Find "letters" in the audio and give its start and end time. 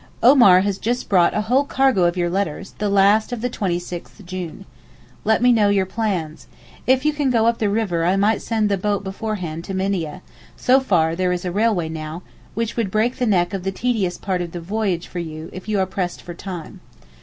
2.31-2.73